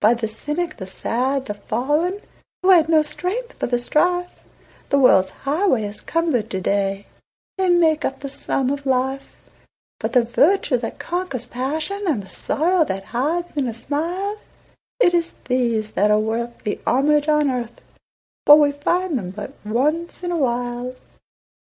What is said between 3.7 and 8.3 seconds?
strife, The world's highway is cumbered to day They make up the